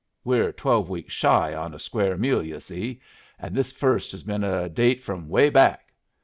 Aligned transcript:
We're 0.23 0.51
twelve 0.51 0.89
weeks 0.89 1.13
shy 1.13 1.53
on 1.53 1.75
a 1.75 1.79
square 1.79 2.17
meal, 2.17 2.41
yu' 2.41 2.59
see, 2.59 2.99
and 3.37 3.53
this 3.53 3.71
first 3.71 4.11
has 4.13 4.23
been 4.23 4.43
a 4.43 4.67
date 4.67 5.03
from 5.03 5.29
'way 5.29 5.51
back. 5.51 5.93